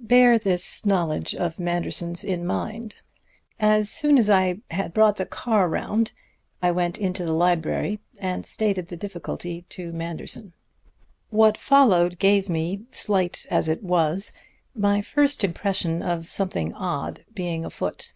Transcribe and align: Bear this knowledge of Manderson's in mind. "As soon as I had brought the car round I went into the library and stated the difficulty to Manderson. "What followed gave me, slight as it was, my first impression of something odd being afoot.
Bear 0.00 0.38
this 0.38 0.84
knowledge 0.84 1.34
of 1.34 1.58
Manderson's 1.58 2.22
in 2.22 2.44
mind. 2.44 2.96
"As 3.58 3.88
soon 3.88 4.18
as 4.18 4.28
I 4.28 4.58
had 4.70 4.92
brought 4.92 5.16
the 5.16 5.24
car 5.24 5.66
round 5.66 6.12
I 6.60 6.70
went 6.72 6.98
into 6.98 7.24
the 7.24 7.32
library 7.32 7.98
and 8.20 8.44
stated 8.44 8.88
the 8.88 8.98
difficulty 8.98 9.62
to 9.70 9.90
Manderson. 9.90 10.52
"What 11.30 11.56
followed 11.56 12.18
gave 12.18 12.50
me, 12.50 12.82
slight 12.90 13.46
as 13.50 13.66
it 13.66 13.82
was, 13.82 14.30
my 14.74 15.00
first 15.00 15.42
impression 15.42 16.02
of 16.02 16.30
something 16.30 16.74
odd 16.74 17.24
being 17.32 17.64
afoot. 17.64 18.12